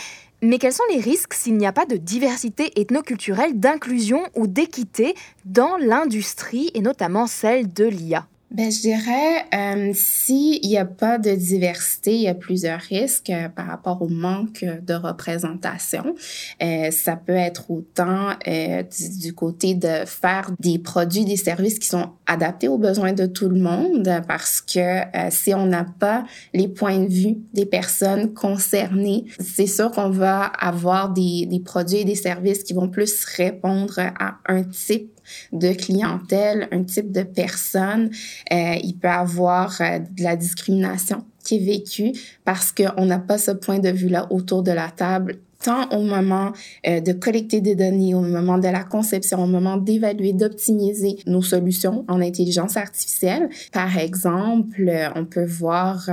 [0.42, 5.14] mais quels sont les risques s'il n'y a pas de diversité ethnoculturelle, d'inclusion ou d'équité
[5.44, 11.18] dans l'industrie et notamment celle de l'IA ben, je dirais, euh, s'il n'y a pas
[11.18, 16.14] de diversité, il y a plusieurs risques euh, par rapport au manque de représentation.
[16.62, 21.80] Euh, ça peut être autant euh, du, du, côté de faire des produits, des services
[21.80, 25.84] qui sont adaptés aux besoins de tout le monde, parce que euh, si on n'a
[25.84, 31.60] pas les points de vue des personnes concernées, c'est sûr qu'on va avoir des, des
[31.60, 35.15] produits et des services qui vont plus répondre à un type
[35.52, 38.10] de clientèle, un type de personne.
[38.52, 42.12] Euh, il peut avoir euh, de la discrimination qui est vécue
[42.44, 46.52] parce qu'on n'a pas ce point de vue-là autour de la table tant au moment
[46.86, 51.42] euh, de collecter des données, au moment de la conception, au moment d'évaluer, d'optimiser nos
[51.42, 53.48] solutions en intelligence artificielle.
[53.72, 56.10] Par exemple, on peut voir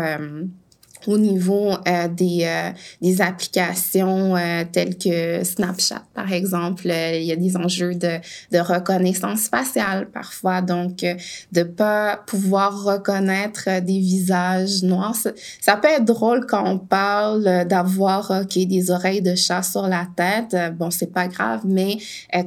[1.08, 6.90] au niveau euh, des, euh, des applications euh, telles que Snapchat, par exemple.
[6.90, 8.20] Euh, il y a des enjeux de,
[8.52, 11.16] de reconnaissance faciale parfois, donc euh,
[11.52, 15.16] de pas pouvoir reconnaître des visages noirs.
[15.62, 20.08] Ça, peut être drôle quand on parle d'avoir ok des oreilles de chat sur la
[20.16, 20.56] tête.
[20.78, 21.98] Bon, c'est pas grave, mais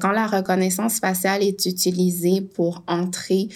[0.01, 3.49] quand la reconnaissance faciale est utilisée pour entrer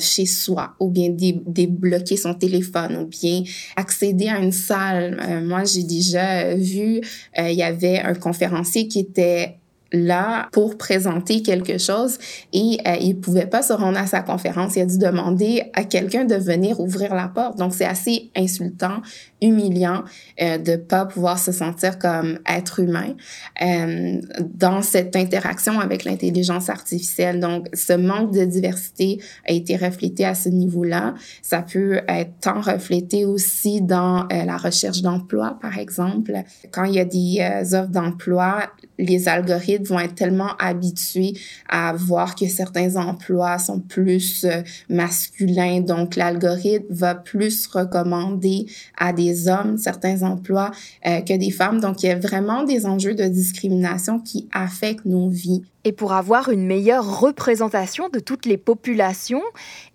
[0.00, 3.42] chez soi ou bien débloquer son téléphone ou bien
[3.76, 5.18] accéder à une salle.
[5.20, 7.00] Euh, moi, j'ai déjà vu,
[7.38, 9.58] euh, il y avait un conférencier qui était
[9.92, 12.18] là pour présenter quelque chose
[12.52, 14.76] et euh, il pouvait pas se rendre à sa conférence.
[14.76, 17.58] Il a dû demander à quelqu'un de venir ouvrir la porte.
[17.58, 19.02] Donc c'est assez insultant,
[19.40, 20.04] humiliant
[20.40, 23.14] euh, de pas pouvoir se sentir comme être humain
[23.62, 27.40] euh, dans cette interaction avec l'intelligence artificielle.
[27.40, 31.14] Donc ce manque de diversité a été reflété à ce niveau-là.
[31.42, 36.32] Ça peut être tant reflété aussi dans euh, la recherche d'emploi, par exemple.
[36.70, 41.34] Quand il y a des euh, offres d'emploi, les algorithmes vont être tellement habitués
[41.68, 45.80] à voir que certains emplois sont plus euh, masculins.
[45.80, 48.66] Donc, l'algorithme va plus recommander
[48.98, 50.70] à des hommes certains emplois
[51.06, 51.80] euh, que des femmes.
[51.80, 55.62] Donc, il y a vraiment des enjeux de discrimination qui affectent nos vies.
[55.84, 59.42] Et pour avoir une meilleure représentation de toutes les populations,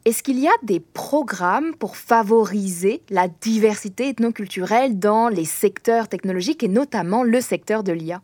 [0.04, 6.64] est-ce qu'il y a des programmes pour favoriser la diversité ethnoculturelle dans les secteurs technologiques
[6.64, 8.22] et notamment le secteur de l'IA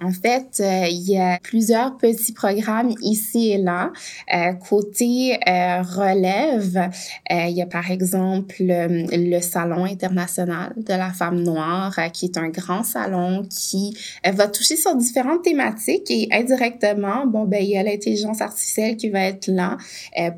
[0.00, 3.92] en fait, euh, il y a plusieurs petits programmes ici et là.
[4.34, 6.90] Euh, côté relève,
[7.30, 12.48] il y a par exemple le Salon international de la femme noire, qui est un
[12.48, 17.82] grand salon qui va toucher sur différentes thématiques et indirectement, bon, ben, il y a
[17.82, 19.76] l'intelligence artificielle qui va être là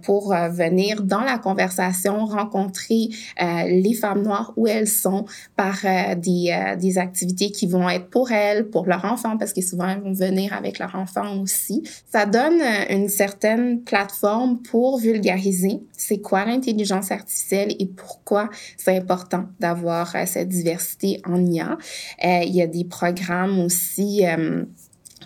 [0.03, 3.09] pour venir dans la conversation, rencontrer
[3.41, 5.25] les femmes noires où elles sont
[5.57, 5.79] par
[6.17, 9.05] des, des activités qui vont être pour elles, pour leurs
[9.37, 11.83] parce que souvent ils vont venir avec leur enfant aussi.
[12.11, 18.97] Ça donne euh, une certaine plateforme pour vulgariser c'est quoi l'intelligence artificielle et pourquoi c'est
[18.97, 21.77] important d'avoir euh, cette diversité en IA.
[22.25, 24.25] Euh, il y a des programmes aussi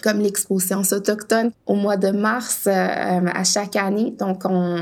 [0.05, 4.15] comme l'Expo Sciences autochtones au mois de mars euh, à chaque année.
[4.19, 4.75] Donc, on,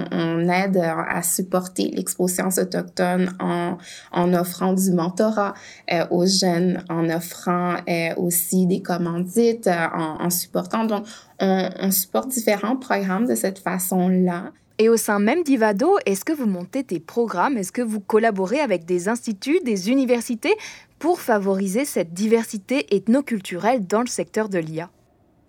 [0.48, 5.54] aide à supporter l'Expo Sciences autochtones en, offrant du mentorat
[5.92, 10.86] euh, aux jeunes, en offrant euh, aussi des commandites, en, en, supportant.
[10.86, 11.04] Donc,
[11.38, 14.50] on, on supporte différents programmes de cette façon-là.
[14.78, 17.56] Et au sein même d'Ivado, est-ce que vous montez des programmes?
[17.56, 20.54] Est-ce que vous collaborez avec des instituts, des universités
[20.98, 24.90] pour favoriser cette diversité ethnoculturelle dans le secteur de l'IA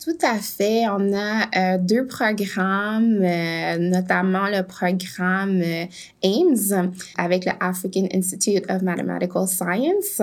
[0.04, 0.86] tout à fait.
[0.90, 5.86] On a euh, deux programmes, euh, notamment le programme euh,
[6.22, 10.22] AIMS avec le African Institute of Mathematical Science.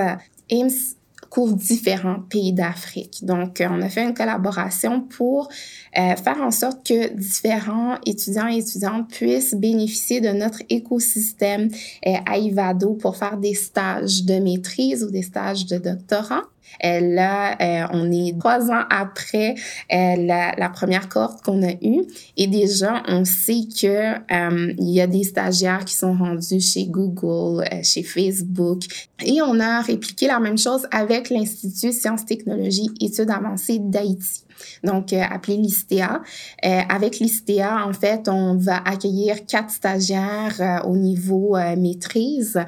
[0.51, 0.97] AIMS
[1.31, 3.25] couvre différents pays d'Afrique.
[3.25, 5.49] Donc, on a fait une collaboration pour
[5.95, 11.69] faire en sorte que différents étudiants et étudiantes puissent bénéficier de notre écosystème
[12.05, 16.43] à Ivado pour faire des stages de maîtrise ou des stages de doctorat.
[16.83, 19.55] Là, euh, on est trois ans après
[19.93, 22.05] euh, la, la, première cohorte qu'on a eue.
[22.37, 26.87] Et déjà, on sait que euh, il y a des stagiaires qui sont rendus chez
[26.87, 28.83] Google, chez Facebook.
[29.25, 34.45] Et on a répliqué la même chose avec l'Institut Sciences, Technologies, Études avancées d'Haïti
[34.85, 36.23] donc euh, appelé l'ISTEA.
[36.65, 42.59] Euh, avec l'ISTEA, en fait, on va accueillir quatre stagiaires euh, au niveau maîtrise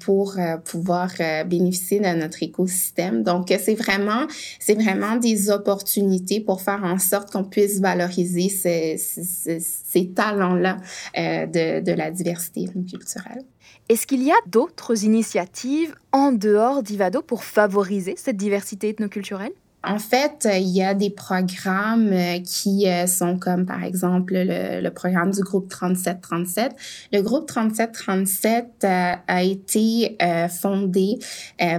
[0.00, 1.10] pour pouvoir
[1.46, 3.22] bénéficier de notre écosystème.
[3.22, 4.26] Donc, c'est vraiment,
[4.58, 10.78] c'est vraiment des opportunités pour faire en sorte qu'on puisse valoriser ces, talents-là
[11.16, 13.44] de, de la diversité culturelle.
[13.88, 19.52] Est-ce qu'il y a d'autres initiatives en dehors d'Ivado pour favoriser cette diversité ethnoculturelle?
[19.86, 24.88] En fait, il y a des programmes euh, qui euh, sont comme par exemple le,
[24.90, 26.72] programme du groupe 3737.
[27.12, 30.18] Le groupe 3737 euh, a été
[30.50, 31.18] fondé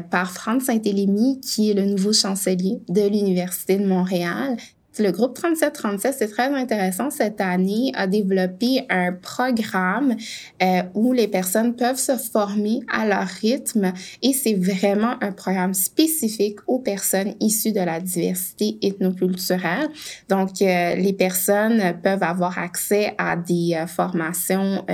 [0.09, 4.57] par Franz Saint-Élémy, qui est le nouveau chancelier de l'Université de Montréal.
[4.99, 10.15] Le groupe 3737, c'est très intéressant cette année, a développé un programme
[10.61, 13.93] euh, où les personnes peuvent se former à leur rythme
[14.23, 19.89] et c'est vraiment un programme spécifique aux personnes issues de la diversité ethnoculturelle.
[20.29, 24.85] Donc, euh, les personnes peuvent avoir accès à des euh, formations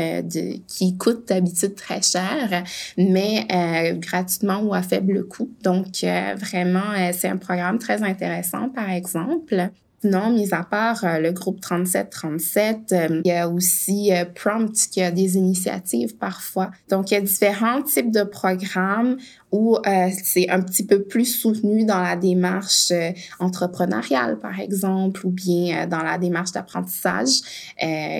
[0.68, 2.64] qui coûtent d'habitude très cher,
[2.98, 3.48] mais
[4.00, 5.50] gratuitement ou à faible coût.
[5.64, 5.88] Donc,
[6.36, 9.72] vraiment, c'est un programme très intéressant, par exemple.
[10.04, 14.74] Non, mis à part euh, le groupe 3737, euh, il y a aussi euh, Prompt
[14.92, 16.72] qui a des initiatives parfois.
[16.90, 19.18] Donc, il y a différents types de programmes
[19.52, 19.78] où
[20.24, 22.92] c'est un petit peu plus soutenu dans la démarche
[23.38, 27.42] entrepreneuriale, par exemple, ou bien dans la démarche d'apprentissage,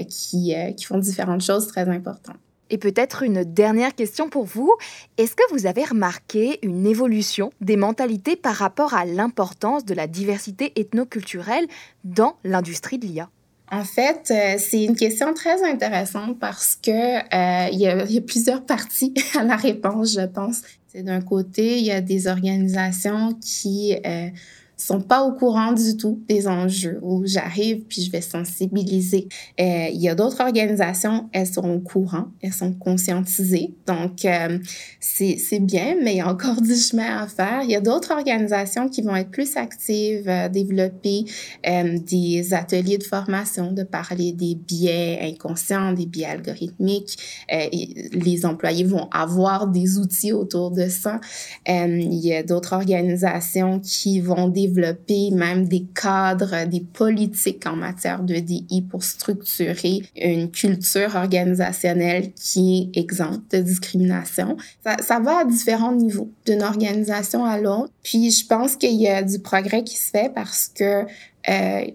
[0.08, 2.38] qui, qui font différentes choses très importantes.
[2.74, 4.74] Et peut-être une dernière question pour vous.
[5.20, 10.08] Est-ce que vous avez remarqué une évolution des mentalités par rapport à l'importance de la
[10.08, 11.68] diversité ethnoculturelle
[12.04, 13.30] dans l'industrie de l'IA?
[13.72, 18.66] En fait, euh, c'est une question très intéressante parce que euh, il, y a, plusieurs
[18.66, 20.64] parties à la réponse, je pense.
[20.88, 24.30] C'est d'un côté, il y a des organisations qui euh,
[24.78, 29.28] sont pas au courant du tout des enjeux où j'arrive puis je vais sensibiliser.
[29.60, 33.74] Euh, il y a d'autres organisations, elles sont au courant, elles sont conscientisées.
[33.88, 34.60] Donc, euh,
[35.00, 37.62] c'est bien, mais il y a encore du chemin à faire.
[37.64, 41.26] Il y a d'autres organisations qui vont être plus actives, euh, développer
[41.68, 47.18] euh, des ateliers de formation, de parler des biais inconscients, des biais algorithmiques.
[47.50, 51.20] Les employés vont avoir des outils autour de ça.
[51.68, 58.24] il y a d'autres organisations qui vont développer même des cadres, des politiques en matière
[58.24, 64.58] de DI pour structurer une culture organisationnelle qui est exempte de discrimination.
[64.84, 67.92] Ça, ça va à différents niveaux, d'une organisation à l'autre.
[68.04, 71.06] Puis je pense qu'il y a du progrès qui se fait parce que
[71.50, 71.86] euh,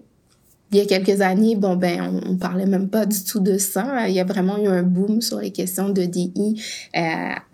[0.71, 3.57] il y a quelques années, bon, ben, on, on, parlait même pas du tout de
[3.57, 4.07] ça.
[4.07, 6.61] Il y a vraiment eu un boom sur les questions de DI,
[6.95, 7.01] euh,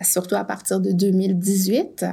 [0.02, 2.04] surtout à partir de 2018.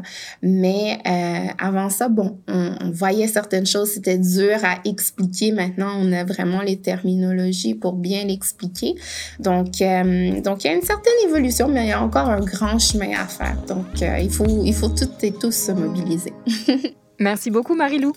[0.41, 5.51] Mais euh, avant ça, bon, on, voyait certaines choses, c'était dur à expliquer.
[5.51, 8.95] Maintenant, on a vraiment les terminologies pour bien l'expliquer.
[9.39, 12.41] Donc, euh, donc, il y a une certaine évolution, mais il y a encore un
[12.41, 13.58] grand chemin à faire.
[13.68, 16.34] Donc, il, faut, il faut toutes et tous se mobiliser.
[17.20, 18.14] Merci beaucoup, Marilou.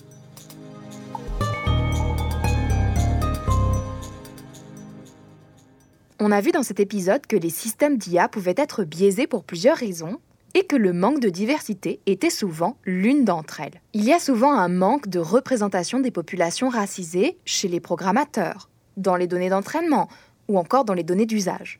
[6.19, 9.77] On a vu dans cet épisode que les systèmes d'IA pouvaient être biaisés pour plusieurs
[9.77, 10.19] raisons
[10.55, 13.79] et que le manque de diversité était souvent l'une d'entre elles.
[13.93, 19.15] Il y a souvent un manque de représentation des populations racisées chez les programmateurs, dans
[19.15, 20.09] les données d'entraînement
[20.47, 21.79] ou encore dans les données d'usage.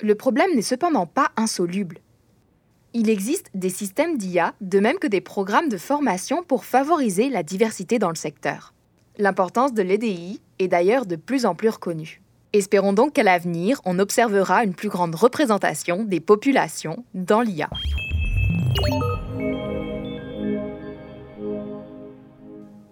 [0.00, 1.98] Le problème n'est cependant pas insoluble.
[2.94, 7.42] Il existe des systèmes d'IA de même que des programmes de formation pour favoriser la
[7.42, 8.74] diversité dans le secteur.
[9.18, 12.21] L'importance de l'EDI est d'ailleurs de plus en plus reconnue.
[12.54, 17.70] Espérons donc qu'à l'avenir, on observera une plus grande représentation des populations dans l'IA.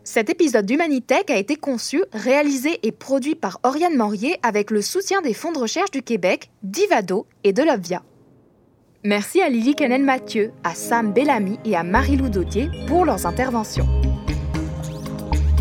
[0.03, 5.21] Cet épisode d'Humanitech a été conçu, réalisé et produit par Oriane Morier avec le soutien
[5.21, 8.03] des fonds de recherche du Québec, d'Ivado et de l'Obvia.
[9.05, 13.87] Merci à Lily Kenen Mathieu, à Sam Bellamy et à Marie-Lou Daudier pour leurs interventions.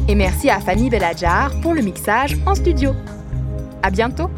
[0.07, 2.93] Et merci à Fanny Belladjar pour le mixage en studio.
[3.81, 4.29] À bientôt!